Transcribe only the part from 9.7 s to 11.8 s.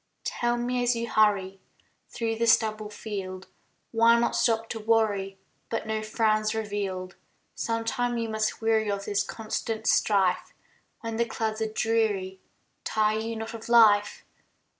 strife; When the clouds are